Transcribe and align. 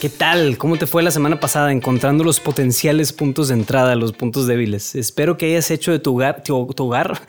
¿Qué 0.00 0.08
tal? 0.08 0.56
¿Cómo 0.56 0.78
te 0.78 0.86
fue 0.86 1.02
la 1.02 1.10
semana 1.10 1.40
pasada 1.40 1.72
encontrando 1.72 2.24
los 2.24 2.40
potenciales 2.40 3.12
puntos 3.12 3.48
de 3.48 3.54
entrada, 3.54 3.94
los 3.96 4.12
puntos 4.12 4.46
débiles? 4.46 4.94
Espero 4.94 5.36
que 5.36 5.44
hayas 5.44 5.70
hecho 5.70 5.92
de 5.92 5.98
tu 5.98 6.16
hogar, 6.16 6.42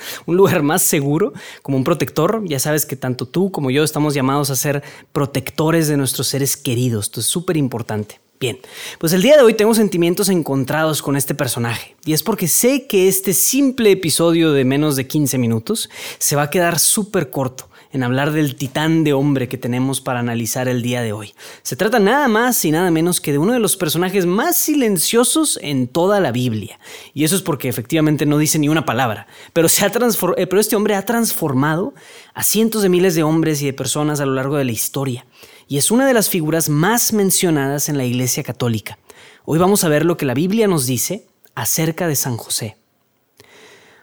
un 0.26 0.38
lugar 0.38 0.64
más 0.64 0.82
seguro, 0.82 1.34
como 1.64 1.76
un 1.76 1.84
protector. 1.84 2.42
Ya 2.46 2.60
sabes 2.60 2.86
que 2.86 2.96
tanto 2.96 3.26
tú 3.26 3.52
como 3.52 3.72
yo 3.72 3.84
estamos 3.84 4.14
llamados 4.14 4.52
a 4.52 4.56
ser 4.56 4.84
protectores 5.12 5.90
de 5.90 5.98
nuestros 5.98 6.28
seres 6.28 6.56
queridos. 6.56 7.08
Esto 7.08 7.20
es 7.20 7.26
súper 7.26 7.58
importante. 7.58 8.22
Bien, 8.40 8.58
pues 9.00 9.12
el 9.12 9.22
día 9.22 9.36
de 9.36 9.44
hoy 9.44 9.54
tengo 9.54 9.74
sentimientos 9.74 10.30
encontrados 10.30 11.02
con 11.02 11.18
este 11.18 11.36
personaje. 11.36 11.98
Y 12.06 12.14
es 12.14 12.24
porque 12.24 12.48
sé 12.48 12.88
que 12.88 13.10
este 13.10 13.34
simple 13.34 13.92
episodio 13.92 14.54
de 14.54 14.64
menos 14.64 14.96
de 14.96 15.08
15 15.08 15.38
minutos 15.38 15.90
se 16.20 16.38
va 16.38 16.44
a 16.44 16.50
quedar 16.50 16.80
súper 16.80 17.32
corto 17.32 17.68
en 17.94 18.04
hablar 18.04 18.32
del 18.32 18.56
titán 18.56 19.04
de 19.04 19.14
hombre 19.14 19.50
que 19.50 19.58
tenemos 19.58 20.02
para 20.02 20.20
analizar 20.20 20.68
el 20.68 20.82
día 20.82 21.02
de 21.02 21.14
hoy. 21.14 21.34
Se 21.62 21.76
trata 21.76 22.00
nada 22.00 22.28
más 22.28 22.64
y 22.64 22.72
nada 22.72 22.90
menos 22.92 23.20
que 23.20 23.32
de 23.32 23.38
uno 23.38 23.54
de 23.54 23.60
los 23.60 23.76
personajes 23.76 24.26
más 24.26 24.56
silenciosos 24.56 25.60
en 25.62 25.88
toda 25.88 26.20
la 26.20 26.32
Biblia. 26.32 26.80
Y 27.14 27.24
eso 27.24 27.36
es 27.36 27.42
porque 27.42 27.70
efectivamente 27.70 28.26
no 28.26 28.38
dice 28.38 28.60
ni 28.60 28.70
una 28.70 28.86
palabra. 28.86 29.28
Pero, 29.54 29.68
se 29.68 29.86
ha 29.86 29.88
eh, 29.88 30.48
pero 30.48 30.60
este 30.60 30.76
hombre 30.76 30.96
ha 30.96 31.06
transformado 31.06 31.94
a 32.34 32.44
cientos 32.44 32.82
de 32.82 32.90
miles 32.90 33.16
de 33.16 33.24
hombres 33.24 33.62
y 33.62 33.66
de 33.66 33.74
personas 33.74 34.20
a 34.20 34.26
lo 34.26 34.34
largo 34.34 34.58
de 34.58 34.66
la 34.66 34.72
historia. 34.72 35.26
Y 35.68 35.78
es 35.78 35.92
una 35.92 36.06
de 36.06 36.14
las 36.14 36.30
figuras 36.30 36.70
más 36.70 37.14
mencionadas 37.14 37.90
en 37.90 37.98
la 37.98 38.06
Iglesia 38.06 38.44
Católica. 38.44 38.98
Hoy 39.46 39.60
vamos 39.60 39.84
a 39.84 39.90
ver 39.90 40.06
lo 40.06 40.18
que 40.18 40.26
la 40.26 40.34
Biblia 40.34 40.68
nos 40.68 40.86
dice 40.86 41.28
acerca 41.56 42.08
de 42.08 42.16
San 42.16 42.38
José. 42.38 42.78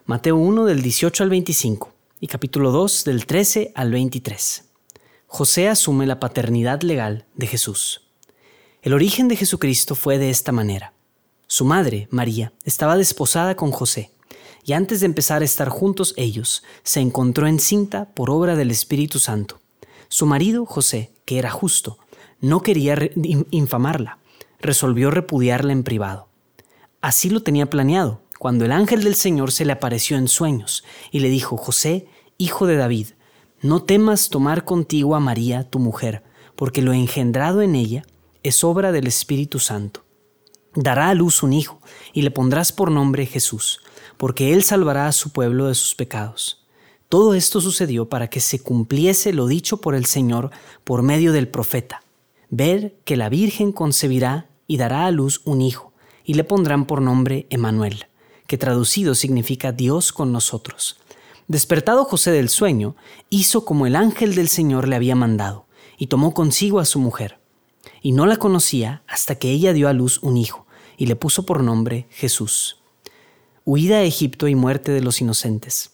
Mateo 0.04 0.36
1 0.36 0.64
del 0.64 0.82
18 0.82 1.22
al 1.22 1.30
25 1.30 1.97
y 2.20 2.26
capítulo 2.26 2.72
2 2.72 3.04
del 3.04 3.26
13 3.26 3.72
al 3.74 3.92
23. 3.92 4.64
José 5.26 5.68
asume 5.68 6.06
la 6.06 6.18
paternidad 6.18 6.82
legal 6.82 7.26
de 7.36 7.46
Jesús. 7.46 8.02
El 8.82 8.92
origen 8.92 9.28
de 9.28 9.36
Jesucristo 9.36 9.94
fue 9.94 10.18
de 10.18 10.30
esta 10.30 10.50
manera. 10.50 10.92
Su 11.46 11.64
madre, 11.64 12.08
María, 12.10 12.52
estaba 12.64 12.96
desposada 12.96 13.54
con 13.54 13.70
José, 13.70 14.10
y 14.64 14.72
antes 14.72 15.00
de 15.00 15.06
empezar 15.06 15.42
a 15.42 15.44
estar 15.44 15.68
juntos 15.68 16.12
ellos, 16.16 16.62
se 16.82 17.00
encontró 17.00 17.46
encinta 17.46 18.06
por 18.06 18.30
obra 18.30 18.56
del 18.56 18.70
Espíritu 18.70 19.18
Santo. 19.18 19.60
Su 20.08 20.26
marido, 20.26 20.66
José, 20.66 21.12
que 21.24 21.38
era 21.38 21.50
justo, 21.50 21.98
no 22.40 22.62
quería 22.62 22.96
infamarla, 23.50 24.18
resolvió 24.60 25.10
repudiarla 25.10 25.72
en 25.72 25.84
privado. 25.84 26.28
Así 27.00 27.30
lo 27.30 27.42
tenía 27.42 27.70
planeado, 27.70 28.20
cuando 28.38 28.64
el 28.64 28.72
ángel 28.72 29.02
del 29.02 29.16
Señor 29.16 29.50
se 29.50 29.64
le 29.64 29.72
apareció 29.72 30.16
en 30.16 30.28
sueños 30.28 30.84
y 31.10 31.18
le 31.18 31.28
dijo, 31.28 31.56
José, 31.56 32.06
hijo 32.38 32.66
de 32.66 32.76
David, 32.76 33.08
no 33.60 33.82
temas 33.82 34.28
tomar 34.28 34.64
contigo 34.64 35.16
a 35.16 35.20
María, 35.20 35.68
tu 35.68 35.80
mujer, 35.80 36.22
porque 36.54 36.80
lo 36.80 36.92
engendrado 36.92 37.62
en 37.62 37.74
ella 37.74 38.04
es 38.44 38.62
obra 38.62 38.92
del 38.92 39.08
Espíritu 39.08 39.58
Santo. 39.58 40.04
Dará 40.74 41.08
a 41.08 41.14
luz 41.14 41.42
un 41.42 41.52
hijo, 41.52 41.80
y 42.12 42.22
le 42.22 42.30
pondrás 42.30 42.72
por 42.72 42.92
nombre 42.92 43.26
Jesús, 43.26 43.80
porque 44.16 44.52
él 44.52 44.62
salvará 44.62 45.08
a 45.08 45.12
su 45.12 45.30
pueblo 45.30 45.66
de 45.66 45.74
sus 45.74 45.96
pecados. 45.96 46.64
Todo 47.08 47.34
esto 47.34 47.60
sucedió 47.60 48.08
para 48.08 48.28
que 48.28 48.38
se 48.38 48.60
cumpliese 48.60 49.32
lo 49.32 49.48
dicho 49.48 49.80
por 49.80 49.96
el 49.96 50.04
Señor 50.04 50.50
por 50.84 51.02
medio 51.02 51.32
del 51.32 51.48
profeta. 51.48 52.04
Ver 52.50 52.96
que 53.04 53.16
la 53.16 53.28
Virgen 53.28 53.72
concebirá 53.72 54.46
y 54.68 54.76
dará 54.76 55.06
a 55.06 55.10
luz 55.10 55.40
un 55.44 55.60
hijo, 55.60 55.92
y 56.22 56.34
le 56.34 56.44
pondrán 56.44 56.84
por 56.84 57.02
nombre 57.02 57.46
Emanuel 57.50 58.06
que 58.48 58.58
traducido 58.58 59.14
significa 59.14 59.72
Dios 59.72 60.10
con 60.10 60.32
nosotros. 60.32 60.96
Despertado 61.48 62.04
José 62.04 62.32
del 62.32 62.48
sueño, 62.48 62.96
hizo 63.28 63.66
como 63.66 63.86
el 63.86 63.94
ángel 63.94 64.34
del 64.34 64.48
Señor 64.48 64.88
le 64.88 64.96
había 64.96 65.14
mandado, 65.14 65.66
y 65.98 66.06
tomó 66.06 66.32
consigo 66.32 66.80
a 66.80 66.86
su 66.86 66.98
mujer. 66.98 67.38
Y 68.00 68.12
no 68.12 68.24
la 68.24 68.38
conocía 68.38 69.02
hasta 69.06 69.34
que 69.34 69.50
ella 69.50 69.74
dio 69.74 69.86
a 69.86 69.92
luz 69.92 70.18
un 70.22 70.38
hijo, 70.38 70.66
y 70.96 71.06
le 71.06 71.14
puso 71.14 71.44
por 71.44 71.62
nombre 71.62 72.06
Jesús. 72.10 72.78
Huida 73.66 73.98
a 73.98 74.02
Egipto 74.02 74.48
y 74.48 74.54
muerte 74.54 74.92
de 74.92 75.02
los 75.02 75.20
inocentes. 75.20 75.90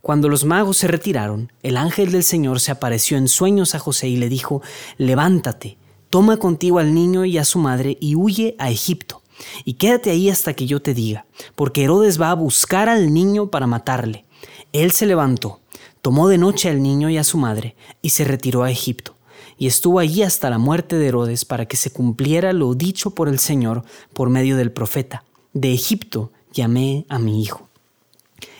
Cuando 0.00 0.28
los 0.28 0.44
magos 0.44 0.76
se 0.76 0.86
retiraron, 0.86 1.52
el 1.64 1.76
ángel 1.76 2.12
del 2.12 2.22
Señor 2.22 2.60
se 2.60 2.70
apareció 2.70 3.18
en 3.18 3.26
sueños 3.26 3.74
a 3.74 3.80
José 3.80 4.08
y 4.08 4.16
le 4.16 4.28
dijo, 4.28 4.62
Levántate, 4.96 5.76
toma 6.08 6.36
contigo 6.36 6.78
al 6.78 6.94
niño 6.94 7.24
y 7.24 7.36
a 7.36 7.44
su 7.44 7.58
madre 7.58 7.98
y 8.00 8.14
huye 8.14 8.54
a 8.60 8.70
Egipto 8.70 9.19
y 9.64 9.74
quédate 9.74 10.10
ahí 10.10 10.30
hasta 10.30 10.54
que 10.54 10.66
yo 10.66 10.80
te 10.80 10.94
diga, 10.94 11.26
porque 11.54 11.84
Herodes 11.84 12.20
va 12.20 12.30
a 12.30 12.34
buscar 12.34 12.88
al 12.88 13.12
niño 13.12 13.50
para 13.50 13.66
matarle. 13.66 14.24
Él 14.72 14.90
se 14.90 15.06
levantó, 15.06 15.60
tomó 16.02 16.28
de 16.28 16.38
noche 16.38 16.68
al 16.68 16.82
niño 16.82 17.10
y 17.10 17.18
a 17.18 17.24
su 17.24 17.38
madre, 17.38 17.76
y 18.02 18.10
se 18.10 18.24
retiró 18.24 18.62
a 18.62 18.70
Egipto, 18.70 19.16
y 19.56 19.66
estuvo 19.66 19.98
allí 19.98 20.22
hasta 20.22 20.50
la 20.50 20.58
muerte 20.58 20.96
de 20.96 21.08
Herodes 21.08 21.44
para 21.44 21.66
que 21.66 21.76
se 21.76 21.92
cumpliera 21.92 22.52
lo 22.52 22.74
dicho 22.74 23.10
por 23.10 23.28
el 23.28 23.38
Señor 23.38 23.84
por 24.12 24.30
medio 24.30 24.56
del 24.56 24.72
profeta. 24.72 25.24
De 25.52 25.72
Egipto 25.72 26.32
llamé 26.52 27.06
a 27.08 27.18
mi 27.18 27.42
hijo. 27.42 27.69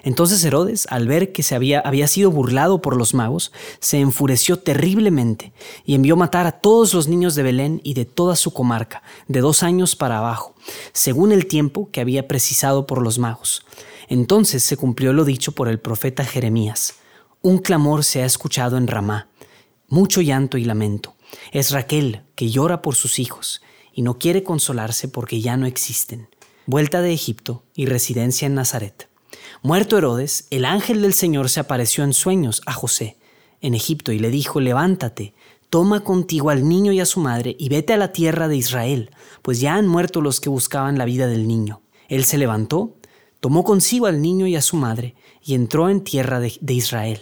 Entonces 0.03 0.45
Herodes, 0.45 0.87
al 0.91 1.07
ver 1.07 1.33
que 1.33 1.43
se 1.43 1.55
había, 1.55 1.81
había 1.81 2.09
sido 2.09 2.31
burlado 2.31 2.81
por 2.81 2.97
los 2.97 3.15
magos, 3.15 3.53
se 3.81 3.99
enfureció 4.01 4.59
terriblemente 4.59 5.53
y 5.85 5.95
envió 5.95 6.17
matar 6.17 6.47
a 6.47 6.53
todos 6.53 6.95
los 6.95 7.09
niños 7.09 7.35
de 7.35 7.43
Belén 7.43 7.81
y 7.85 7.95
de 7.95 8.05
toda 8.05 8.37
su 8.37 8.53
comarca, 8.53 9.03
de 9.29 9.41
dos 9.41 9.63
años 9.63 9.97
para 9.97 10.19
abajo, 10.19 10.55
según 10.93 11.33
el 11.33 11.47
tiempo 11.47 11.91
que 11.91 12.01
había 12.01 12.29
precisado 12.29 12.87
por 12.87 13.03
los 13.03 13.19
magos. 13.19 13.65
Entonces 14.09 14.65
se 14.65 14.77
cumplió 14.77 15.13
lo 15.13 15.25
dicho 15.25 15.53
por 15.53 15.69
el 15.69 15.79
profeta 15.79 16.25
Jeremías. 16.25 16.95
Un 17.43 17.59
clamor 17.59 18.05
se 18.05 18.23
ha 18.23 18.27
escuchado 18.27 18.77
en 18.77 18.87
Ramá, 18.87 19.29
mucho 19.89 20.21
llanto 20.21 20.59
y 20.59 20.65
lamento. 20.65 21.15
Es 21.53 21.71
Raquel 21.71 22.23
que 22.35 22.51
llora 22.51 22.83
por 22.83 22.95
sus 22.95 23.19
hijos 23.19 23.63
y 23.93 24.03
no 24.03 24.19
quiere 24.19 24.43
consolarse 24.43 25.09
porque 25.09 25.41
ya 25.41 25.57
no 25.57 25.67
existen. 25.67 26.29
Vuelta 26.67 27.03
de 27.03 27.13
Egipto 27.13 27.65
y 27.75 27.87
residencia 27.87 28.47
en 28.47 28.55
Nazaret. 28.55 29.10
Muerto 29.63 29.99
Herodes, 29.99 30.47
el 30.49 30.65
ángel 30.65 31.03
del 31.03 31.13
Señor 31.13 31.51
se 31.51 31.61
apareció 31.61 32.03
en 32.03 32.15
sueños 32.15 32.63
a 32.65 32.73
José 32.73 33.19
en 33.61 33.75
Egipto 33.75 34.11
y 34.11 34.19
le 34.19 34.31
dijo, 34.31 34.59
levántate, 34.59 35.35
toma 35.69 36.03
contigo 36.03 36.49
al 36.49 36.67
niño 36.67 36.93
y 36.93 37.01
a 37.01 37.05
su 37.05 37.21
madre 37.21 37.57
y 37.59 37.69
vete 37.69 37.93
a 37.93 37.99
la 37.99 38.11
tierra 38.11 38.49
de 38.49 38.57
Israel, 38.57 39.11
pues 39.43 39.61
ya 39.61 39.75
han 39.75 39.87
muerto 39.87 40.23
los 40.23 40.41
que 40.41 40.49
buscaban 40.49 40.97
la 40.97 41.05
vida 41.05 41.27
del 41.27 41.47
niño. 41.47 41.83
Él 42.09 42.25
se 42.25 42.39
levantó, 42.39 42.97
tomó 43.41 43.63
consigo 43.63 44.07
al 44.07 44.23
niño 44.23 44.47
y 44.47 44.57
a 44.57 44.63
su 44.63 44.77
madre 44.77 45.15
y 45.45 45.53
entró 45.53 45.91
en 45.91 46.05
tierra 46.05 46.41
de, 46.41 46.73
Israel. 46.73 47.21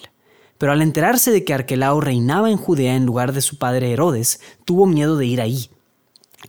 Pero 0.58 0.70
al 0.70 0.80
enterarse 0.80 1.32
de 1.32 1.42
que 1.42 1.54
Arquelao 1.54 2.00
reinaba 2.00 2.52
en 2.52 2.56
Judea 2.56 2.94
en 2.94 3.04
lugar 3.04 3.32
de 3.32 3.40
su 3.40 3.58
padre 3.58 3.90
Herodes, 3.90 4.40
tuvo 4.64 4.86
miedo 4.86 5.16
de 5.16 5.26
ir 5.26 5.40
ahí. 5.40 5.70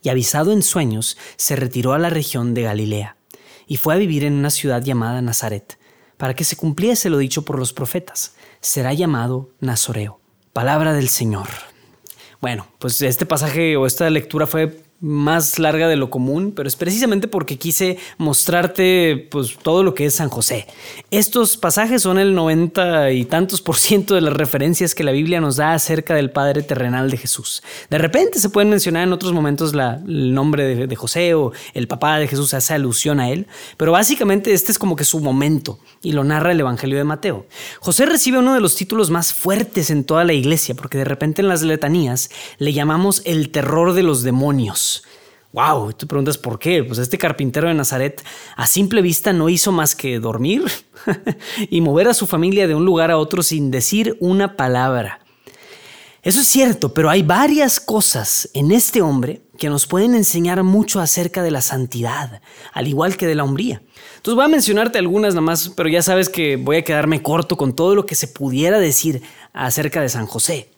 Y 0.03 0.09
avisado 0.09 0.51
en 0.51 0.61
sueños, 0.61 1.17
se 1.35 1.55
retiró 1.55 1.93
a 1.93 1.99
la 1.99 2.11
región 2.11 2.53
de 2.53 2.61
Galilea, 2.61 3.17
y 3.65 3.77
fue 3.77 3.95
a 3.95 3.97
vivir 3.97 4.23
en 4.23 4.33
una 4.33 4.51
ciudad 4.51 4.83
llamada 4.83 5.19
Nazaret, 5.23 5.78
para 6.19 6.33
que 6.33 6.43
se 6.43 6.57
cumpliese 6.57 7.09
lo 7.09 7.17
dicho 7.17 7.43
por 7.43 7.57
los 7.57 7.71
profetas. 7.71 8.35
Será 8.59 8.93
llamado 8.93 9.51
Nazoreo. 9.61 10.19
Palabra 10.51 10.91
del 10.91 11.07
Señor. 11.07 11.47
Bueno, 12.41 12.67
pues 12.77 13.01
este 13.01 13.25
pasaje 13.25 13.77
o 13.77 13.85
esta 13.85 14.09
lectura 14.09 14.45
fue 14.45 14.83
más 15.01 15.59
larga 15.59 15.87
de 15.87 15.95
lo 15.95 16.09
común, 16.09 16.51
pero 16.55 16.67
es 16.67 16.75
precisamente 16.75 17.27
porque 17.27 17.57
quise 17.57 17.97
mostrarte 18.17 19.27
pues 19.31 19.57
todo 19.61 19.83
lo 19.83 19.93
que 19.93 20.05
es 20.05 20.15
San 20.15 20.29
José. 20.29 20.67
Estos 21.09 21.57
pasajes 21.57 22.01
son 22.01 22.19
el 22.19 22.35
90 22.35 23.11
y 23.11 23.25
tantos 23.25 23.61
por 23.61 23.77
ciento 23.77 24.15
de 24.15 24.21
las 24.21 24.33
referencias 24.33 24.93
que 24.93 25.03
la 25.03 25.11
Biblia 25.11 25.39
nos 25.39 25.55
da 25.55 25.73
acerca 25.73 26.15
del 26.15 26.31
Padre 26.31 26.63
terrenal 26.63 27.09
de 27.09 27.17
Jesús. 27.17 27.63
De 27.89 27.97
repente 27.97 28.39
se 28.39 28.49
pueden 28.49 28.69
mencionar 28.69 29.03
en 29.03 29.13
otros 29.13 29.31
momentos 29.31 29.73
el 29.73 30.33
nombre 30.33 30.63
de, 30.63 30.87
de 30.87 30.95
José 30.95 31.33
o 31.33 31.53
el 31.73 31.87
papá 31.87 32.19
de 32.19 32.27
Jesús 32.27 32.53
hace 32.53 32.73
alusión 32.73 33.19
a 33.19 33.29
él, 33.29 33.47
pero 33.77 33.91
básicamente 33.91 34.53
este 34.53 34.71
es 34.71 34.79
como 34.79 34.95
que 34.95 35.05
su 35.05 35.19
momento 35.19 35.79
y 36.01 36.11
lo 36.11 36.23
narra 36.23 36.51
el 36.51 36.59
Evangelio 36.59 36.97
de 36.97 37.03
Mateo. 37.03 37.45
José 37.79 38.05
recibe 38.05 38.39
uno 38.39 38.53
de 38.53 38.61
los 38.61 38.75
títulos 38.75 39.09
más 39.09 39.33
fuertes 39.33 39.89
en 39.89 40.03
toda 40.03 40.23
la 40.23 40.33
iglesia 40.33 40.75
porque 40.75 40.97
de 40.97 41.05
repente 41.05 41.41
en 41.41 41.47
las 41.47 41.61
letanías 41.61 42.29
le 42.57 42.73
llamamos 42.73 43.21
el 43.25 43.49
terror 43.49 43.93
de 43.93 44.03
los 44.03 44.23
demonios. 44.23 44.88
Wow, 45.51 45.93
tú 45.93 46.05
preguntas 46.07 46.37
por 46.37 46.59
qué. 46.59 46.83
Pues 46.83 46.99
este 46.99 47.17
carpintero 47.17 47.67
de 47.67 47.73
Nazaret 47.73 48.23
a 48.55 48.67
simple 48.67 49.01
vista 49.01 49.33
no 49.33 49.49
hizo 49.49 49.71
más 49.71 49.95
que 49.95 50.19
dormir 50.19 50.63
y 51.69 51.81
mover 51.81 52.07
a 52.07 52.13
su 52.13 52.27
familia 52.27 52.67
de 52.67 52.75
un 52.75 52.85
lugar 52.85 53.09
a 53.09 53.17
otro 53.17 53.41
sin 53.41 53.71
decir 53.71 54.15
una 54.19 54.55
palabra. 54.55 55.21
Eso 56.21 56.41
es 56.41 56.47
cierto, 56.47 56.93
pero 56.93 57.09
hay 57.09 57.23
varias 57.23 57.79
cosas 57.79 58.49
en 58.53 58.71
este 58.71 59.01
hombre 59.01 59.41
que 59.59 59.69
nos 59.69 59.85
pueden 59.85 60.15
enseñar 60.15 60.63
mucho 60.63 60.99
acerca 60.99 61.43
de 61.43 61.51
la 61.51 61.61
santidad, 61.61 62.41
al 62.73 62.87
igual 62.87 63.17
que 63.17 63.27
de 63.27 63.35
la 63.35 63.43
hombría. 63.43 63.83
Entonces 64.15 64.35
voy 64.35 64.45
a 64.45 64.47
mencionarte 64.47 64.97
algunas 64.97 65.35
nada 65.35 65.45
más, 65.45 65.69
pero 65.75 65.89
ya 65.89 66.01
sabes 66.01 66.29
que 66.29 66.55
voy 66.55 66.77
a 66.77 66.83
quedarme 66.83 67.21
corto 67.21 67.57
con 67.57 67.75
todo 67.75 67.93
lo 67.93 68.05
que 68.05 68.15
se 68.15 68.27
pudiera 68.27 68.79
decir 68.79 69.21
acerca 69.53 70.01
de 70.01 70.09
San 70.09 70.25
José. 70.25 70.71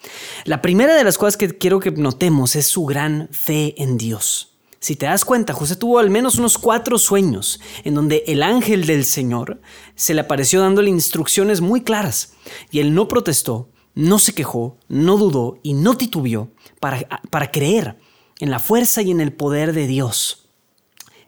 La 0.43 0.61
primera 0.61 0.95
de 0.95 1.03
las 1.03 1.17
cosas 1.17 1.37
que 1.37 1.57
quiero 1.57 1.79
que 1.79 1.91
notemos 1.91 2.55
es 2.55 2.65
su 2.65 2.85
gran 2.85 3.29
fe 3.31 3.75
en 3.77 3.97
Dios. 3.97 4.57
Si 4.79 4.95
te 4.95 5.05
das 5.05 5.23
cuenta, 5.23 5.53
José 5.53 5.75
tuvo 5.75 5.99
al 5.99 6.09
menos 6.09 6.39
unos 6.39 6.57
cuatro 6.57 6.97
sueños 6.97 7.61
en 7.83 7.93
donde 7.93 8.23
el 8.25 8.41
ángel 8.41 8.87
del 8.87 9.05
Señor 9.05 9.61
se 9.93 10.15
le 10.15 10.21
apareció 10.21 10.59
dándole 10.59 10.89
instrucciones 10.89 11.61
muy 11.61 11.81
claras 11.81 12.33
y 12.71 12.79
él 12.79 12.95
no 12.95 13.07
protestó, 13.07 13.69
no 13.93 14.17
se 14.17 14.33
quejó, 14.33 14.77
no 14.87 15.17
dudó 15.17 15.59
y 15.61 15.73
no 15.73 15.97
titubeó 15.97 16.49
para, 16.79 17.07
para 17.29 17.51
creer 17.51 17.95
en 18.41 18.51
la 18.51 18.59
fuerza 18.59 19.01
y 19.01 19.11
en 19.11 19.21
el 19.21 19.31
poder 19.31 19.73
de 19.73 19.87
Dios. 19.87 20.41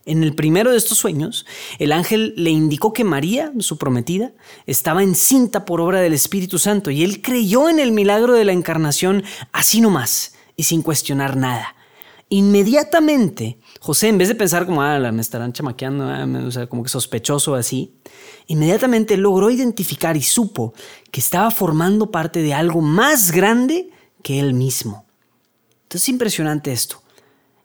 En 0.05 0.21
el 0.21 0.35
primero 0.35 0.71
de 0.71 0.77
estos 0.77 0.97
sueños, 0.97 1.45
el 1.79 1.93
ángel 1.93 2.33
le 2.35 2.49
indicó 2.49 2.91
que 2.91 3.05
María, 3.05 3.53
su 3.59 3.77
prometida, 3.77 4.33
estaba 4.65 5.01
encinta 5.01 5.63
por 5.63 5.79
obra 5.79 6.01
del 6.01 6.13
Espíritu 6.13 6.59
Santo 6.59 6.91
y 6.91 7.03
él 7.03 7.21
creyó 7.21 7.69
en 7.69 7.79
el 7.79 7.93
milagro 7.93 8.33
de 8.33 8.43
la 8.43 8.51
encarnación 8.51 9.23
así 9.53 9.79
nomás 9.79 10.33
y 10.57 10.63
sin 10.63 10.81
cuestionar 10.81 11.37
nada. 11.37 11.75
Inmediatamente, 12.27 13.59
José, 13.79 14.09
en 14.09 14.17
vez 14.17 14.27
de 14.27 14.35
pensar 14.35 14.65
como, 14.65 14.81
ah, 14.81 14.99
me 15.11 15.21
estarán 15.21 15.53
chamaqueando, 15.53 16.05
ah, 16.05 16.25
o 16.45 16.51
sea, 16.51 16.67
como 16.67 16.83
que 16.83 16.89
sospechoso 16.89 17.55
así, 17.55 17.93
inmediatamente 18.47 19.15
logró 19.15 19.51
identificar 19.51 20.17
y 20.17 20.23
supo 20.23 20.73
que 21.11 21.21
estaba 21.21 21.49
formando 21.51 22.11
parte 22.11 22.41
de 22.41 22.53
algo 22.53 22.81
más 22.81 23.31
grande 23.31 23.89
que 24.21 24.39
él 24.39 24.53
mismo. 24.53 25.05
Entonces 25.83 26.03
es 26.03 26.09
impresionante 26.09 26.71
esto. 26.71 27.02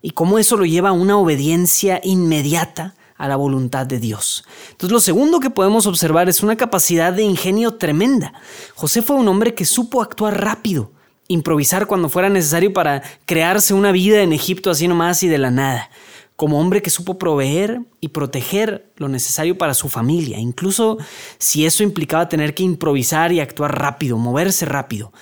Y 0.01 0.11
cómo 0.11 0.39
eso 0.39 0.57
lo 0.57 0.65
lleva 0.65 0.89
a 0.89 0.93
una 0.93 1.17
obediencia 1.17 1.99
inmediata 2.03 2.95
a 3.17 3.27
la 3.27 3.35
voluntad 3.35 3.85
de 3.85 3.99
Dios. 3.99 4.45
Entonces 4.71 4.93
lo 4.93 4.99
segundo 5.01 5.39
que 5.39 5.49
podemos 5.49 5.87
observar 5.87 6.29
es 6.29 6.41
una 6.41 6.55
capacidad 6.55 7.11
de 7.11 7.23
ingenio 7.23 7.75
tremenda. 7.75 8.33
José 8.75 9.01
fue 9.01 9.17
un 9.17 9.27
hombre 9.27 9.53
que 9.53 9.65
supo 9.65 10.01
actuar 10.01 10.41
rápido 10.41 10.91
improvisar 11.29 11.85
cuando 11.87 12.09
fuera 12.09 12.27
necesario 12.27 12.73
para 12.73 13.01
crearse 13.25 13.73
una 13.73 13.93
vida 13.93 14.21
en 14.21 14.33
Egipto 14.33 14.71
así 14.71 14.87
nomás 14.87 15.23
y 15.23 15.27
de 15.29 15.37
la 15.37 15.51
nada, 15.51 15.89
como 16.35 16.59
hombre 16.59 16.81
que 16.81 16.89
supo 16.89 17.17
proveer 17.17 17.81
y 18.01 18.09
proteger 18.09 18.91
lo 18.97 19.07
necesario 19.07 19.57
para 19.57 19.75
su 19.75 19.89
familia, 19.89 20.39
incluso 20.39 20.97
si 21.37 21.65
eso 21.65 21.83
implicaba 21.83 22.27
tener 22.27 22.55
que 22.55 22.63
improvisar 22.63 23.31
y 23.31 23.39
actuar 23.39 23.79
rápido, 23.79 24.17
moverse 24.17 24.65
rápido. 24.65 25.13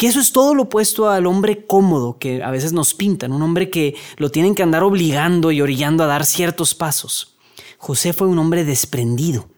Que 0.00 0.06
eso 0.06 0.18
es 0.18 0.32
todo 0.32 0.54
lo 0.54 0.62
opuesto 0.62 1.10
al 1.10 1.26
hombre 1.26 1.66
cómodo 1.66 2.16
que 2.18 2.42
a 2.42 2.50
veces 2.50 2.72
nos 2.72 2.94
pintan, 2.94 3.32
un 3.32 3.42
hombre 3.42 3.68
que 3.68 3.94
lo 4.16 4.30
tienen 4.30 4.54
que 4.54 4.62
andar 4.62 4.82
obligando 4.82 5.52
y 5.52 5.60
orillando 5.60 6.02
a 6.02 6.06
dar 6.06 6.24
ciertos 6.24 6.74
pasos. 6.74 7.36
José 7.76 8.14
fue 8.14 8.26
un 8.26 8.38
hombre 8.38 8.64
desprendido, 8.64 9.50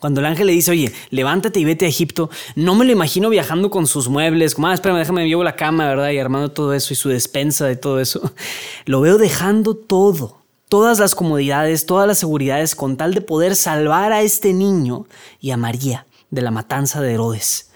cuando 0.00 0.18
el 0.18 0.26
ángel 0.26 0.48
le 0.48 0.52
dice, 0.52 0.72
oye, 0.72 0.92
levántate 1.10 1.60
y 1.60 1.64
vete 1.64 1.84
a 1.84 1.88
Egipto, 1.88 2.28
no 2.56 2.74
me 2.74 2.86
lo 2.86 2.90
imagino 2.90 3.30
viajando 3.30 3.70
con 3.70 3.86
sus 3.86 4.08
muebles, 4.08 4.56
como, 4.56 4.66
ah, 4.66 4.74
espérame, 4.74 4.98
déjame, 4.98 5.22
me 5.22 5.28
llevo 5.28 5.44
la 5.44 5.54
cama, 5.54 5.86
¿verdad? 5.86 6.10
Y 6.10 6.18
armando 6.18 6.50
todo 6.50 6.74
eso 6.74 6.92
y 6.92 6.96
su 6.96 7.08
despensa 7.08 7.64
de 7.64 7.76
todo 7.76 8.00
eso. 8.00 8.32
Lo 8.84 9.00
veo 9.00 9.16
dejando 9.16 9.76
todo, 9.76 10.38
todas 10.68 10.98
las 10.98 11.14
comodidades, 11.14 11.86
todas 11.86 12.08
las 12.08 12.18
seguridades, 12.18 12.74
con 12.74 12.96
tal 12.96 13.14
de 13.14 13.20
poder 13.20 13.54
salvar 13.54 14.12
a 14.12 14.22
este 14.22 14.52
niño 14.52 15.06
y 15.38 15.52
a 15.52 15.56
María 15.56 16.04
de 16.30 16.42
la 16.42 16.50
matanza 16.50 17.00
de 17.00 17.14
Herodes. 17.14 17.70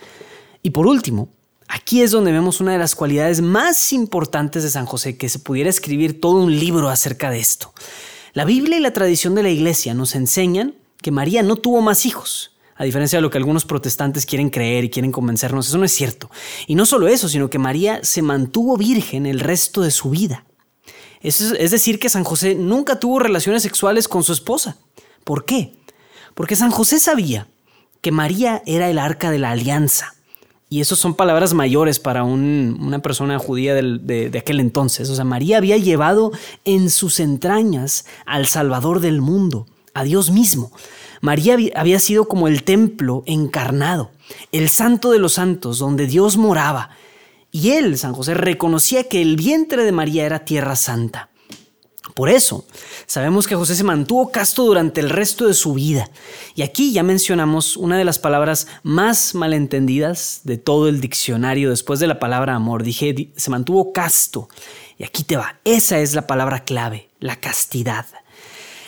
Y 0.65 0.71
por 0.71 0.89
último, 0.89 1.29
aquí 1.73 2.03
es 2.03 2.11
donde 2.11 2.33
vemos 2.33 2.61
una 2.61 2.73
de 2.73 2.79
las 2.79 2.95
cualidades 2.95 3.41
más 3.41 3.93
importantes 3.93 4.63
de 4.63 4.71
San 4.71 4.87
José, 4.87 5.17
que 5.17 5.29
se 5.29 5.39
pudiera 5.39 5.71
escribir 5.71 6.21
todo 6.21 6.43
un 6.43 6.59
libro 6.59 6.89
acerca 6.89 7.31
de 7.31 7.41
esto. 7.41 7.73
La 8.35 8.45
Biblia 8.45 8.77
y 8.77 8.81
la 8.81 8.93
tradición 8.93 9.35
de 9.35 9.43
la 9.43 9.51
iglesia 9.51 9.95
nos 9.95 10.15
enseñan 10.15 10.75
que 11.01 11.11
María 11.11 11.43
no 11.43 11.57
tuvo 11.57 11.81
más 11.81 12.07
hijos. 12.07 12.51
A 12.77 12.85
diferencia 12.85 13.19
de 13.19 13.23
lo 13.23 13.31
que 13.31 13.39
algunos 13.39 13.65
protestantes 13.65 14.27
quieren 14.27 14.51
creer 14.51 14.85
y 14.85 14.91
quieren 14.91 15.13
convencernos, 15.13 15.69
eso 15.69 15.79
no 15.79 15.85
es 15.85 15.93
cierto. 15.93 16.31
Y 16.67 16.75
no 16.75 16.87
solo 16.87 17.09
eso, 17.09 17.29
sino 17.29 17.49
que 17.51 17.59
María 17.59 18.01
se 18.03 18.23
mantuvo 18.23 18.77
virgen 18.77 19.27
el 19.27 19.41
resto 19.41 19.83
de 19.83 19.91
su 19.91 20.11
vida. 20.11 20.45
Es, 21.21 21.71
decir, 21.71 22.01
que 22.01 22.09
San 22.09 22.25
José 22.25 22.55
nunca 22.55 22.99
tuvo 22.99 23.21
relaciones 23.21 23.63
sexuales 23.63 24.09
con 24.09 24.25
su 24.25 24.33
esposa. 24.33 24.77
¿Por 25.25 25.45
qué? 25.45 25.75
Porque 26.35 26.57
San 26.57 26.71
José 26.71 26.99
sabía 26.99 27.47
que 28.01 28.11
María 28.11 28.63
era 28.67 28.91
el 28.91 28.99
arca 28.99 29.31
de 29.31 29.39
la 29.39 29.53
alianza. 29.53 30.15
Y 30.73 30.81
eso 30.81 30.97
son 30.97 31.13
palabras 31.13 31.53
mayores 31.53 31.99
para 31.99 32.25
una 32.25 33.01
persona 33.01 33.39
judía 33.39 33.75
de, 33.75 33.99
de, 34.31 34.39
aquel 34.39 34.59
entonces. 34.59 35.11
O 35.11 35.15
sea, 35.15 35.23
María 35.23 35.59
había 35.59 35.77
llevado 35.77 36.33
en 36.65 36.89
sus 36.89 37.21
entrañas 37.21 38.07
al 38.25 38.47
Salvador 38.47 39.01
del 39.01 39.21
mundo 39.21 39.67
a 39.93 40.03
Dios 40.03 40.31
mismo. 40.31 40.73
María 41.21 41.59
había 41.75 42.01
sido 42.01 42.27
como 42.27 42.49
el 42.49 42.63
templo 42.63 43.23
encarnado, 43.27 44.13
el 44.51 44.71
santo 44.71 45.11
de 45.11 45.19
los 45.19 45.35
santos, 45.35 45.79
donde 45.79 46.07
Dios 46.07 46.39
moraba. 46.39 46.89
Y 47.51 47.73
él, 47.73 47.99
San 47.99 48.15
José, 48.15 48.33
reconocía 48.33 49.05
que 49.05 49.21
el 49.21 49.37
vientre 49.37 49.85
de 49.85 49.93
María 49.93 50.25
era 50.25 50.47
tierra 50.47 50.75
santa. 50.75 51.29
Por 52.15 52.29
eso, 52.29 52.67
sabemos 53.07 53.47
que 53.47 53.55
José 53.55 53.75
se 53.75 53.85
mantuvo 53.85 54.31
casto 54.31 54.65
durante 54.65 55.01
el 55.01 55.11
resto 55.11 55.47
de 55.47 55.55
su 55.55 55.75
vida. 55.75 56.11
Y 56.55 56.63
aquí 56.63 56.93
ya 56.93 57.03
mencionamos 57.03 57.77
una 57.77 57.97
de 57.97 58.05
las 58.05 58.19
palabras 58.19 58.67
más 58.83 59.35
malentendidas 59.35 60.41
de 60.45 60.59
todo 60.59 60.89
el 60.89 61.01
diccionario 61.01 61.71
después 61.71 62.01
de 62.01 62.07
la 62.07 62.19
palabra 62.19 62.55
amor. 62.55 62.83
Dije, 62.83 63.33
se 63.37 63.51
mantuvo 63.51 63.93
casto. 63.93 64.49
Y 64.99 65.05
aquí 65.05 65.25
te 65.25 65.37
va. 65.37 65.59
Esa 65.65 65.99
es 66.01 66.15
la 66.15 66.27
palabra 66.27 66.65
clave, 66.65 67.09
la 67.19 67.37
castidad. 67.37 68.07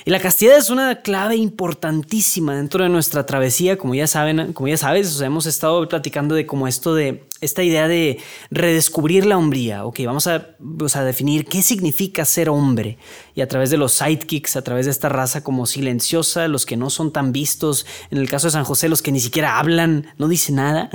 Y 0.06 0.11
la 0.11 0.21
castidad 0.21 0.59
es 0.59 0.69
una 0.69 1.01
clave 1.01 1.37
importantísima 1.37 2.55
dentro 2.55 2.85
de 2.85 2.91
nuestra 2.91 3.25
travesía, 3.25 3.79
como 3.79 3.95
ya 3.95 4.06
saben, 4.06 4.53
como 4.53 4.69
ya 4.69 4.77
sabes, 4.77 5.19
hemos 5.23 5.47
estado 5.47 5.89
platicando 5.89 6.35
de 6.35 6.45
como 6.45 6.69
esto 6.69 6.95
de 6.95 7.25
esta 7.41 7.62
idea 7.62 7.89
de 7.89 8.21
redescubrir 8.51 9.25
la 9.25 9.39
hombría. 9.39 9.87
Ok, 9.87 10.01
vamos 10.05 10.27
a, 10.27 10.56
a 10.95 11.05
definir 11.05 11.47
qué 11.47 11.62
significa 11.62 12.27
ser 12.27 12.51
hombre. 12.51 12.99
Y 13.35 13.41
a 13.41 13.49
través 13.49 13.71
de 13.71 13.79
los 13.79 13.95
sidekicks, 13.95 14.56
a 14.56 14.62
través 14.62 14.85
de 14.85 14.93
esta 14.93 15.09
raza 15.09 15.43
como 15.43 15.65
silenciosa, 15.65 16.49
los 16.49 16.67
que 16.67 16.77
no 16.77 16.91
son 16.91 17.11
tan 17.11 17.33
vistos, 17.33 17.87
en 18.11 18.19
el 18.19 18.29
caso 18.29 18.49
de 18.49 18.53
San 18.53 18.65
José, 18.65 18.91
los 18.91 19.01
que 19.01 19.11
ni 19.11 19.21
siquiera 19.21 19.59
hablan, 19.59 20.12
no 20.19 20.29
dicen 20.29 20.56
nada. 20.56 20.91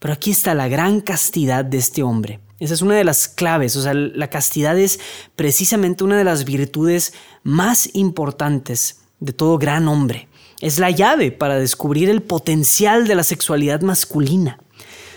Pero 0.00 0.14
aquí 0.14 0.32
está 0.32 0.54
la 0.54 0.66
gran 0.66 1.00
castidad 1.00 1.64
de 1.64 1.78
este 1.78 2.02
hombre. 2.02 2.40
Esa 2.60 2.74
es 2.74 2.82
una 2.82 2.96
de 2.96 3.04
las 3.04 3.28
claves, 3.28 3.76
o 3.76 3.82
sea, 3.82 3.94
la 3.94 4.30
castidad 4.30 4.76
es 4.78 4.98
precisamente 5.36 6.02
una 6.02 6.18
de 6.18 6.24
las 6.24 6.44
virtudes 6.44 7.12
más 7.44 7.90
importantes 7.94 9.00
de 9.20 9.32
todo 9.32 9.58
gran 9.58 9.86
hombre. 9.86 10.28
Es 10.60 10.80
la 10.80 10.90
llave 10.90 11.30
para 11.30 11.56
descubrir 11.56 12.10
el 12.10 12.20
potencial 12.20 13.06
de 13.06 13.14
la 13.14 13.22
sexualidad 13.22 13.82
masculina. 13.82 14.58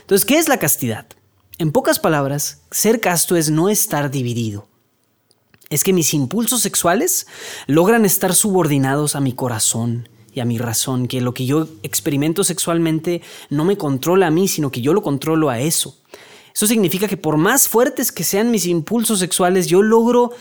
Entonces, 0.01 0.25
¿qué 0.25 0.37
es 0.37 0.47
la 0.49 0.57
castidad? 0.57 1.07
En 1.57 1.71
pocas 1.71 1.99
palabras, 1.99 2.61
ser 2.69 2.99
casto 3.01 3.35
es 3.35 3.49
no 3.49 3.69
estar 3.69 4.11
dividido. 4.11 4.67
Es 5.69 5.83
que 5.83 5.93
mis 5.93 6.13
impulsos 6.13 6.61
sexuales 6.61 7.25
logran 7.65 8.05
estar 8.05 8.35
subordinados 8.35 9.15
a 9.15 9.19
mi 9.19 9.33
corazón 9.33 10.09
y 10.33 10.41
a 10.41 10.45
mi 10.45 10.57
razón, 10.57 11.07
que 11.07 11.21
lo 11.21 11.33
que 11.33 11.45
yo 11.45 11.67
experimento 11.81 12.43
sexualmente 12.43 13.21
no 13.49 13.65
me 13.65 13.77
controla 13.77 14.27
a 14.27 14.31
mí, 14.31 14.47
sino 14.47 14.71
que 14.71 14.81
yo 14.81 14.93
lo 14.93 15.01
controlo 15.01 15.49
a 15.49 15.59
eso. 15.59 16.00
Eso 16.53 16.67
significa 16.67 17.07
que 17.07 17.17
por 17.17 17.37
más 17.37 17.67
fuertes 17.67 18.11
que 18.11 18.23
sean 18.23 18.51
mis 18.51 18.65
impulsos 18.65 19.19
sexuales, 19.19 19.67
yo 19.67 19.81
logro 19.81 20.31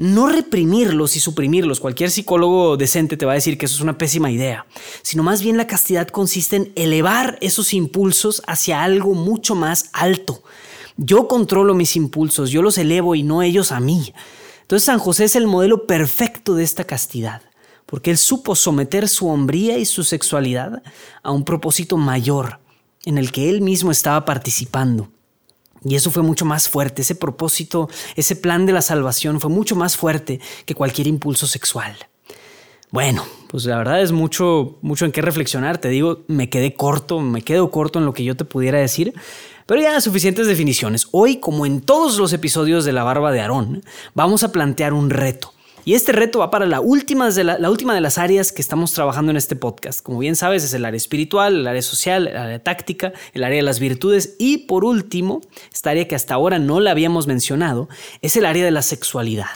no 0.00 0.28
reprimirlos 0.28 1.14
y 1.16 1.20
suprimirlos. 1.20 1.78
Cualquier 1.78 2.10
psicólogo 2.10 2.78
decente 2.78 3.18
te 3.18 3.26
va 3.26 3.32
a 3.32 3.34
decir 3.34 3.58
que 3.58 3.66
eso 3.66 3.74
es 3.74 3.82
una 3.82 3.98
pésima 3.98 4.30
idea, 4.30 4.64
sino 5.02 5.22
más 5.22 5.42
bien 5.42 5.58
la 5.58 5.66
castidad 5.66 6.08
consiste 6.08 6.56
en 6.56 6.72
elevar 6.74 7.36
esos 7.42 7.74
impulsos 7.74 8.42
hacia 8.46 8.82
algo 8.82 9.12
mucho 9.12 9.54
más 9.54 9.90
alto. 9.92 10.42
Yo 10.96 11.28
controlo 11.28 11.74
mis 11.74 11.96
impulsos, 11.96 12.50
yo 12.50 12.62
los 12.62 12.78
elevo 12.78 13.14
y 13.14 13.22
no 13.22 13.42
ellos 13.42 13.72
a 13.72 13.80
mí. 13.80 14.14
Entonces 14.62 14.86
San 14.86 14.98
José 14.98 15.24
es 15.24 15.36
el 15.36 15.46
modelo 15.46 15.86
perfecto 15.86 16.54
de 16.54 16.64
esta 16.64 16.84
castidad, 16.84 17.42
porque 17.84 18.10
él 18.10 18.16
supo 18.16 18.54
someter 18.54 19.06
su 19.06 19.28
hombría 19.28 19.76
y 19.76 19.84
su 19.84 20.02
sexualidad 20.02 20.82
a 21.22 21.30
un 21.30 21.44
propósito 21.44 21.98
mayor 21.98 22.58
en 23.04 23.18
el 23.18 23.32
que 23.32 23.50
él 23.50 23.60
mismo 23.60 23.90
estaba 23.90 24.24
participando. 24.24 25.10
Y 25.84 25.94
eso 25.94 26.10
fue 26.10 26.22
mucho 26.22 26.44
más 26.44 26.68
fuerte, 26.68 27.02
ese 27.02 27.14
propósito, 27.14 27.88
ese 28.16 28.36
plan 28.36 28.66
de 28.66 28.72
la 28.72 28.82
salvación 28.82 29.40
fue 29.40 29.50
mucho 29.50 29.76
más 29.76 29.96
fuerte 29.96 30.40
que 30.66 30.74
cualquier 30.74 31.06
impulso 31.06 31.46
sexual. 31.46 31.96
Bueno, 32.90 33.24
pues 33.48 33.64
la 33.66 33.78
verdad 33.78 34.02
es 34.02 34.10
mucho, 34.10 34.78
mucho 34.82 35.04
en 35.04 35.12
qué 35.12 35.22
reflexionar. 35.22 35.78
Te 35.78 35.88
digo, 35.88 36.24
me 36.26 36.50
quedé 36.50 36.74
corto, 36.74 37.20
me 37.20 37.42
quedo 37.42 37.70
corto 37.70 38.00
en 38.00 38.04
lo 38.04 38.12
que 38.12 38.24
yo 38.24 38.36
te 38.36 38.44
pudiera 38.44 38.80
decir, 38.80 39.14
pero 39.66 39.80
ya 39.80 40.00
suficientes 40.00 40.48
definiciones. 40.48 41.06
Hoy, 41.12 41.36
como 41.36 41.66
en 41.66 41.80
todos 41.80 42.18
los 42.18 42.32
episodios 42.32 42.84
de 42.84 42.92
La 42.92 43.04
Barba 43.04 43.30
de 43.30 43.40
Aarón, 43.40 43.84
vamos 44.14 44.42
a 44.42 44.50
plantear 44.50 44.92
un 44.92 45.08
reto. 45.08 45.54
Y 45.84 45.94
este 45.94 46.12
reto 46.12 46.40
va 46.40 46.50
para 46.50 46.66
la 46.66 46.80
última, 46.80 47.30
de 47.30 48.00
las 48.00 48.18
áreas 48.18 48.52
que 48.52 48.60
estamos 48.60 48.92
trabajando 48.92 49.30
en 49.30 49.36
este 49.36 49.56
podcast. 49.56 50.02
Como 50.02 50.18
bien 50.18 50.36
sabes, 50.36 50.62
es 50.62 50.74
el 50.74 50.84
área 50.84 50.96
espiritual, 50.96 51.56
el 51.56 51.66
área 51.66 51.82
social, 51.82 52.28
el 52.28 52.36
área 52.36 52.62
táctica, 52.62 53.12
el 53.32 53.44
área 53.44 53.56
de 53.56 53.62
las 53.62 53.80
virtudes 53.80 54.36
y 54.38 54.58
por 54.58 54.84
último, 54.84 55.40
esta 55.72 55.90
área 55.90 56.06
que 56.06 56.14
hasta 56.14 56.34
ahora 56.34 56.58
no 56.58 56.80
la 56.80 56.90
habíamos 56.90 57.26
mencionado, 57.26 57.88
es 58.20 58.36
el 58.36 58.44
área 58.44 58.64
de 58.64 58.70
la 58.70 58.82
sexualidad. 58.82 59.48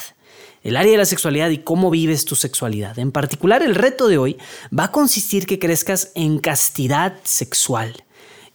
el 0.62 0.78
área 0.78 0.92
de 0.92 0.98
la 0.98 1.04
sexualidad 1.04 1.50
y 1.50 1.58
cómo 1.58 1.90
vives 1.90 2.24
tu 2.24 2.36
sexualidad. 2.36 2.98
En 2.98 3.12
particular, 3.12 3.62
el 3.62 3.74
reto 3.74 4.08
de 4.08 4.16
hoy 4.16 4.38
va 4.76 4.84
a 4.84 4.92
consistir 4.92 5.44
que 5.44 5.58
crezcas 5.58 6.10
en 6.14 6.38
castidad 6.38 7.18
sexual. 7.22 8.02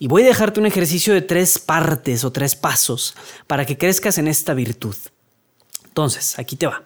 Y 0.00 0.08
voy 0.08 0.22
a 0.22 0.26
dejarte 0.26 0.58
un 0.58 0.66
ejercicio 0.66 1.14
de 1.14 1.22
tres 1.22 1.60
partes 1.60 2.24
o 2.24 2.32
tres 2.32 2.56
pasos 2.56 3.14
para 3.46 3.64
que 3.64 3.78
crezcas 3.78 4.18
en 4.18 4.26
esta 4.26 4.54
virtud. 4.54 4.96
Entonces, 5.90 6.38
aquí 6.38 6.54
te 6.54 6.68
va. 6.68 6.84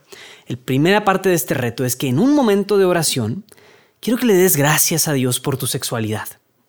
La 0.49 0.56
primera 0.56 1.04
parte 1.04 1.28
de 1.28 1.34
este 1.34 1.52
reto 1.52 1.84
es 1.84 1.94
que 1.94 2.08
en 2.08 2.18
un 2.18 2.34
momento 2.34 2.78
de 2.78 2.87
oración, 2.87 3.44
quiero 4.00 4.18
que 4.18 4.25
le 4.25 4.32
des 4.32 4.56
gracias 4.56 5.08
a 5.08 5.12
Dios 5.12 5.40
por 5.40 5.58
tu 5.58 5.66
sexualidad. 5.66 6.26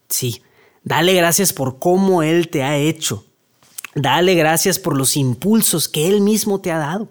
Sí, 0.10 0.44
dale 0.84 1.14
gracias 1.14 1.54
por 1.54 1.80
cómo 1.80 2.24
Él 2.24 2.50
te 2.50 2.62
ha 2.62 2.76
hecho. 2.76 3.26
Dale 3.94 4.36
gracias 4.36 4.80
por 4.80 4.98
los 4.98 5.16
impulsos 5.16 5.88
que 5.88 6.10
Él 6.10 6.20
mismo 6.20 6.60
te 6.60 6.74
ha 6.74 6.78
dado, 6.78 7.10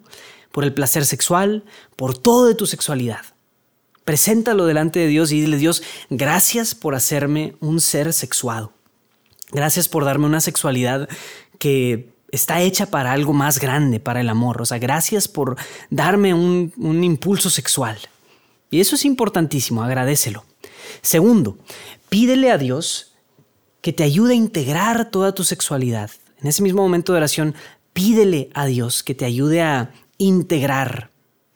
por 0.52 0.62
el 0.64 0.75
placer 0.75 1.07
sexual, 1.07 1.64
por 1.97 2.19
todo 2.19 2.45
de 2.47 2.54
tu 2.54 2.66
sexualidad. 2.66 3.25
Preséntalo 4.04 4.66
delante 4.66 4.99
de 4.99 5.07
Dios 5.07 5.33
y 5.33 5.40
dile, 5.40 5.57
Dios, 5.57 5.83
gracias 6.11 6.75
por 6.75 6.95
hacerme 6.95 7.57
un 7.61 7.81
ser 7.81 8.12
sexuado. 8.12 8.75
Gracias 9.52 9.88
por 9.88 10.04
darme 10.04 10.26
una 10.26 10.43
sexualidad 10.43 11.09
que 11.59 12.13
está 12.35 12.61
hecha 12.61 12.87
para 12.87 13.12
algo 13.12 13.33
más 13.33 13.59
grande, 13.59 14.00
para 14.00 14.21
el 14.21 14.29
amor. 14.29 14.61
O 14.61 14.67
sea, 14.67 14.79
gracias 14.79 15.29
por 15.29 15.57
darme 15.91 16.35
un, 16.35 16.73
impulso 17.05 17.50
sexual. 17.50 17.99
Y 18.71 18.81
eso 18.81 18.97
es 18.97 19.05
importantísimo, 19.05 19.83
agradecelo. 19.83 20.45
Segundo, 21.00 21.59
pídele 22.09 22.50
a 22.50 22.59
Dios 22.59 23.14
que 23.81 23.93
te 23.93 24.03
ayude 24.03 24.33
a 24.33 24.37
integrar 24.37 25.11
toda 25.11 25.33
tu 25.33 25.45
sexualidad. 25.45 26.11
En 26.41 26.49
ese 26.49 26.62
mismo 26.62 26.83
momento 26.83 27.12
de 27.12 27.19
oración, 27.19 27.55
pídele 27.93 28.50
a 28.55 28.67
Dios 28.67 29.03
que 29.03 29.14
te 29.14 29.25
ayude 29.25 29.62
a 29.62 29.93
integrar 30.19 31.11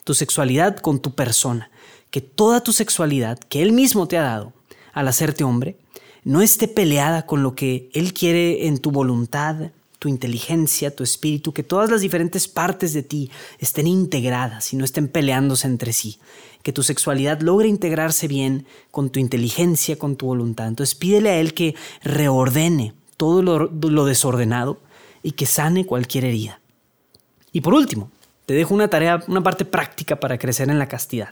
tu 0.04 0.14
sexualidad 0.14 0.76
con 0.76 1.00
tu 1.00 1.14
persona. 1.14 1.70
Que 2.11 2.20
toda 2.20 2.62
tu 2.62 2.73
sexualidad 2.73 3.38
que 3.38 3.62
Él 3.62 3.73
mismo 3.73 4.06
te 4.06 4.16
ha 4.16 4.23
dado 4.23 4.52
al 4.92 5.08
hacerte 5.08 5.44
hombre, 5.44 5.76
no 6.25 6.42
esté 6.42 6.68
peleada 6.68 7.26
con 7.26 7.42
lo 7.42 7.54
que 7.54 7.90
Él 7.94 8.12
quiere 8.12 8.66
en 8.66 8.78
tu 8.78 8.90
voluntad, 8.90 9.73
tu 9.98 10.08
inteligencia, 10.08 10.94
tu 10.94 11.02
espíritu, 11.02 11.52
que 11.52 11.62
todas 11.62 11.90
las 11.90 12.00
diferentes 12.00 12.48
partes 12.48 12.92
de 12.92 13.02
ti 13.02 13.30
estén 13.58 13.86
integradas 13.86 14.72
y 14.72 14.76
no 14.76 14.84
estén 14.84 15.08
peleándose 15.08 15.66
entre 15.66 15.92
sí. 15.92 16.18
Que 16.62 16.72
tu 16.72 16.82
sexualidad 16.82 17.40
logre 17.40 17.68
integrarse 17.68 18.28
bien 18.28 18.66
con 18.90 19.10
tu 19.10 19.18
inteligencia, 19.18 19.98
con 19.98 20.16
tu 20.16 20.26
voluntad. 20.26 20.68
Entonces 20.68 20.94
pídele 20.94 21.30
a 21.30 21.40
Él 21.40 21.54
que 21.54 21.74
reordene 22.02 22.94
todo 23.16 23.42
lo, 23.42 23.58
lo 23.58 24.04
desordenado 24.04 24.78
y 25.22 25.32
que 25.32 25.46
sane 25.46 25.84
cualquier 25.84 26.24
herida. 26.24 26.60
Y 27.52 27.60
por 27.60 27.74
último, 27.74 28.10
te 28.46 28.54
dejo 28.54 28.74
una 28.74 28.88
tarea, 28.88 29.22
una 29.26 29.42
parte 29.42 29.64
práctica 29.64 30.20
para 30.20 30.38
crecer 30.38 30.70
en 30.70 30.78
la 30.78 30.88
castidad. 30.88 31.30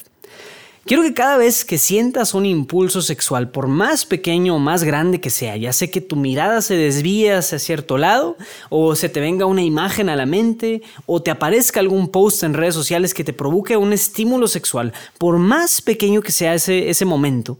Quiero 0.86 1.02
que 1.02 1.14
cada 1.14 1.36
vez 1.36 1.64
que 1.64 1.78
sientas 1.78 2.32
un 2.32 2.46
impulso 2.46 3.02
sexual, 3.02 3.50
por 3.50 3.66
más 3.66 4.06
pequeño 4.06 4.54
o 4.54 4.60
más 4.60 4.84
grande 4.84 5.20
que 5.20 5.30
sea, 5.30 5.56
ya 5.56 5.72
sé 5.72 5.90
que 5.90 6.00
tu 6.00 6.14
mirada 6.14 6.62
se 6.62 6.76
desvíe 6.76 7.32
hacia 7.32 7.58
cierto 7.58 7.98
lado, 7.98 8.36
o 8.70 8.94
se 8.94 9.08
te 9.08 9.18
venga 9.18 9.46
una 9.46 9.64
imagen 9.64 10.08
a 10.08 10.14
la 10.14 10.26
mente, 10.26 10.82
o 11.04 11.20
te 11.20 11.32
aparezca 11.32 11.80
algún 11.80 12.06
post 12.06 12.44
en 12.44 12.54
redes 12.54 12.74
sociales 12.74 13.14
que 13.14 13.24
te 13.24 13.32
provoque 13.32 13.76
un 13.76 13.92
estímulo 13.92 14.46
sexual, 14.46 14.92
por 15.18 15.38
más 15.38 15.82
pequeño 15.82 16.22
que 16.22 16.30
sea 16.30 16.54
ese, 16.54 16.88
ese 16.88 17.04
momento, 17.04 17.58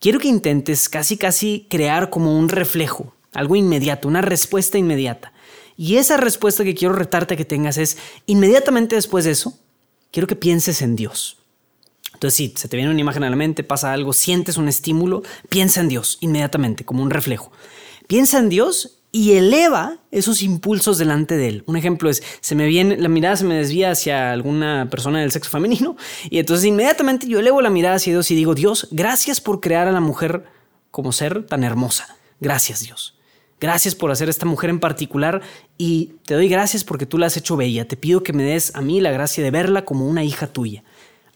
quiero 0.00 0.18
que 0.18 0.26
intentes 0.26 0.88
casi 0.88 1.16
casi 1.16 1.68
crear 1.70 2.10
como 2.10 2.36
un 2.36 2.48
reflejo, 2.48 3.14
algo 3.32 3.54
inmediato, 3.54 4.08
una 4.08 4.22
respuesta 4.22 4.76
inmediata. 4.76 5.32
Y 5.76 5.98
esa 5.98 6.16
respuesta 6.16 6.64
que 6.64 6.74
quiero 6.74 6.94
retarte 6.94 7.34
a 7.34 7.36
que 7.36 7.44
tengas 7.44 7.78
es, 7.78 7.96
inmediatamente 8.26 8.96
después 8.96 9.24
de 9.24 9.30
eso, 9.30 9.56
quiero 10.10 10.26
que 10.26 10.34
pienses 10.34 10.82
en 10.82 10.96
Dios. 10.96 11.45
Entonces, 12.16 12.34
si 12.34 12.54
se 12.56 12.66
te 12.66 12.78
viene 12.78 12.90
una 12.90 13.00
imagen 13.00 13.24
a 13.24 13.30
la 13.30 13.36
mente, 13.36 13.62
pasa 13.62 13.92
algo, 13.92 14.14
sientes 14.14 14.56
un 14.56 14.68
estímulo, 14.68 15.22
piensa 15.50 15.82
en 15.82 15.88
Dios 15.88 16.16
inmediatamente, 16.22 16.86
como 16.86 17.02
un 17.02 17.10
reflejo. 17.10 17.52
Piensa 18.06 18.38
en 18.38 18.48
Dios 18.48 19.02
y 19.12 19.32
eleva 19.32 19.98
esos 20.10 20.42
impulsos 20.42 20.96
delante 20.96 21.36
de 21.36 21.48
él. 21.48 21.64
Un 21.66 21.76
ejemplo 21.76 22.08
es, 22.08 22.22
se 22.40 22.54
me 22.54 22.66
viene, 22.66 22.96
la 22.96 23.10
mirada 23.10 23.36
se 23.36 23.44
me 23.44 23.56
desvía 23.56 23.90
hacia 23.90 24.32
alguna 24.32 24.88
persona 24.90 25.20
del 25.20 25.30
sexo 25.30 25.50
femenino 25.50 25.98
y 26.30 26.38
entonces 26.38 26.64
inmediatamente 26.64 27.28
yo 27.28 27.38
elevo 27.38 27.60
la 27.60 27.68
mirada 27.68 27.96
hacia 27.96 28.14
Dios 28.14 28.30
y 28.30 28.34
digo, 28.34 28.54
Dios, 28.54 28.88
gracias 28.92 29.42
por 29.42 29.60
crear 29.60 29.88
a 29.88 29.92
la 29.92 30.00
mujer 30.00 30.44
como 30.90 31.12
ser 31.12 31.44
tan 31.44 31.64
hermosa. 31.64 32.16
Gracias 32.40 32.80
Dios. 32.80 33.18
Gracias 33.60 33.94
por 33.94 34.10
hacer 34.10 34.30
esta 34.30 34.46
mujer 34.46 34.70
en 34.70 34.80
particular 34.80 35.42
y 35.76 36.12
te 36.24 36.32
doy 36.32 36.48
gracias 36.48 36.82
porque 36.82 37.04
tú 37.04 37.18
la 37.18 37.26
has 37.26 37.36
hecho 37.36 37.56
bella. 37.56 37.86
Te 37.86 37.98
pido 37.98 38.22
que 38.22 38.32
me 38.32 38.42
des 38.42 38.74
a 38.74 38.80
mí 38.80 39.02
la 39.02 39.10
gracia 39.10 39.44
de 39.44 39.50
verla 39.50 39.84
como 39.84 40.06
una 40.06 40.24
hija 40.24 40.46
tuya. 40.46 40.82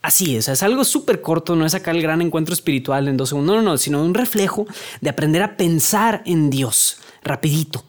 Así 0.03 0.37
es, 0.37 0.49
es 0.49 0.63
algo 0.63 0.85
súper 0.85 1.21
corto, 1.21 1.55
no 1.57 1.67
es 1.67 1.75
acá 1.75 1.91
el 1.91 2.01
gran 2.01 2.23
encuentro 2.23 2.55
espiritual 2.55 3.07
en 3.07 3.19
dos 3.19 3.29
segundos, 3.29 3.57
no, 3.57 3.63
no, 3.63 3.71
no, 3.73 3.79
sino 3.79 4.03
un 4.03 4.15
reflejo 4.15 4.67
de 5.03 5.11
aprender 5.11 5.43
a 5.43 5.59
pensar 5.59 6.23
en 6.25 6.49
Dios, 6.49 6.99
rapidito, 7.23 7.85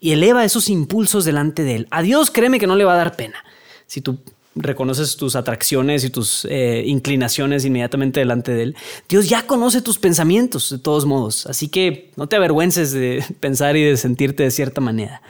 y 0.00 0.12
eleva 0.12 0.44
esos 0.44 0.70
impulsos 0.70 1.26
delante 1.26 1.62
de 1.62 1.76
Él. 1.76 1.88
A 1.90 2.00
Dios 2.00 2.30
créeme 2.30 2.58
que 2.58 2.66
no 2.66 2.76
le 2.76 2.84
va 2.84 2.94
a 2.94 2.96
dar 2.96 3.14
pena. 3.14 3.44
Si 3.86 4.00
tú 4.00 4.20
reconoces 4.54 5.16
tus 5.16 5.36
atracciones 5.36 6.04
y 6.04 6.10
tus 6.10 6.46
eh, 6.46 6.82
inclinaciones 6.86 7.66
inmediatamente 7.66 8.20
delante 8.20 8.54
de 8.54 8.62
Él, 8.62 8.76
Dios 9.06 9.28
ya 9.28 9.46
conoce 9.46 9.82
tus 9.82 9.98
pensamientos 9.98 10.70
de 10.70 10.78
todos 10.78 11.04
modos, 11.04 11.46
así 11.46 11.68
que 11.68 12.10
no 12.16 12.26
te 12.26 12.36
avergüences 12.36 12.92
de 12.92 13.22
pensar 13.40 13.76
y 13.76 13.84
de 13.84 13.98
sentirte 13.98 14.44
de 14.44 14.50
cierta 14.50 14.80
manera. 14.80 15.20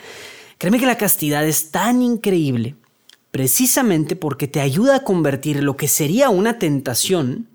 Créeme 0.59 0.79
que 0.79 0.87
la 0.87 0.97
castidad 0.97 1.45
es 1.45 1.73
tan 1.73 2.03
increíble 2.03 2.77
precisamente 3.35 4.15
porque 4.15 4.47
te 4.47 4.61
ayuda 4.61 4.95
a 4.95 5.03
convertir 5.03 5.61
lo 5.61 5.77
que 5.77 5.89
sería 5.89 6.31
una 6.31 6.61
tentación 6.61 7.49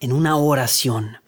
en 0.00 0.12
una 0.12 0.36
oración. 0.36 1.18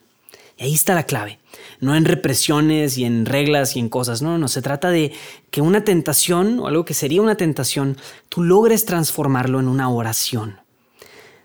Y 0.57 0.63
ahí 0.63 0.73
está 0.73 0.93
la 0.93 1.03
clave. 1.03 1.39
No 1.79 1.95
en 1.95 2.03
represiones 2.03 2.97
y 2.97 3.05
en 3.05 3.25
reglas 3.25 3.77
y 3.77 3.79
en 3.79 3.87
cosas. 3.87 4.21
No, 4.21 4.37
no, 4.37 4.49
se 4.49 4.61
trata 4.61 4.89
de 4.89 5.13
que 5.51 5.61
una 5.61 5.85
tentación 5.85 6.59
o 6.59 6.67
algo 6.67 6.83
que 6.83 6.93
sería 6.93 7.21
una 7.21 7.35
tentación, 7.35 7.95
tú 8.27 8.43
logres 8.43 8.83
transformarlo 8.83 9.61
en 9.61 9.69
una 9.69 9.89
oración. 9.89 10.59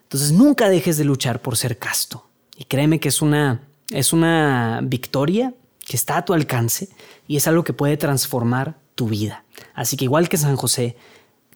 Entonces 0.03 0.33
nunca 0.33 0.69
dejes 0.69 0.97
de 0.97 1.05
luchar 1.05 1.43
por 1.43 1.57
ser 1.57 1.79
casto. 1.79 2.27
Y 2.57 2.65
créeme 2.65 2.99
que 2.99 3.11
es 3.11 3.23
una, 3.23 3.61
es 3.91 4.13
una 4.13 4.81
victoria 4.83 5.55
que 5.87 5.95
está 5.95 6.17
a 6.17 6.25
tu 6.25 6.35
alcance 6.35 6.89
y 7.29 7.37
es 7.37 7.47
algo 7.47 7.63
que 7.63 7.73
puede 7.73 7.97
transformar 7.97 8.75
tu 8.97 9.07
vida. 9.07 9.45
Así 9.75 9.97
que 9.97 10.07
igual 10.07 10.29
que 10.29 10.39
San 10.39 10.57
José, 10.57 10.97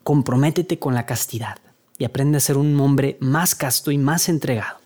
comprométete 0.06 0.78
con 0.78 0.94
la 0.94 1.04
castidad 1.04 1.56
y 1.98 2.04
aprende 2.04 2.36
a 2.36 2.40
ser 2.40 2.58
un 2.58 2.78
hombre 2.78 3.16
más 3.18 3.56
casto 3.56 3.90
y 3.90 3.98
más 3.98 4.28
entregado. 4.28 4.85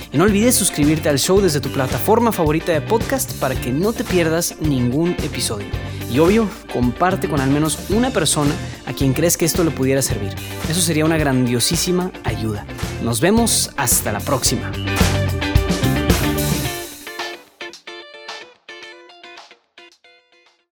Y 0.13 0.17
no 0.17 0.25
olvides 0.25 0.55
suscribirte 0.55 1.07
al 1.07 1.19
show 1.19 1.39
desde 1.39 1.61
tu 1.61 1.69
plataforma 1.69 2.31
favorita 2.31 2.71
de 2.73 2.81
podcast 2.81 3.33
para 3.39 3.55
que 3.55 3.71
no 3.71 3.93
te 3.93 4.03
pierdas 4.03 4.55
ningún 4.59 5.11
episodio. 5.23 5.67
Y 6.11 6.19
obvio, 6.19 6.49
comparte 6.73 7.29
con 7.29 7.39
al 7.39 7.49
menos 7.49 7.79
una 7.89 8.11
persona 8.11 8.51
a 8.85 8.91
quien 8.91 9.13
crees 9.13 9.37
que 9.37 9.45
esto 9.45 9.63
le 9.63 9.71
pudiera 9.71 10.01
servir. 10.01 10.35
Eso 10.69 10.81
sería 10.81 11.05
una 11.05 11.17
grandiosísima 11.17 12.11
ayuda. 12.25 12.65
Nos 13.01 13.21
vemos 13.21 13.71
hasta 13.77 14.11
la 14.11 14.19
próxima. 14.19 14.71